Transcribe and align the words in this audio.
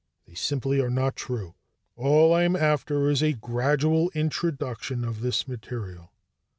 They 0.27 0.33
simply 0.33 0.81
are 0.81 0.89
not 0.89 1.15
true. 1.15 1.53
All 1.95 2.33
I'm 2.33 2.55
after 2.55 3.07
is 3.07 3.21
a 3.21 3.33
gradual 3.33 4.09
introduction 4.15 5.03
of 5.05 5.21
this 5.21 5.47
material." 5.47 6.11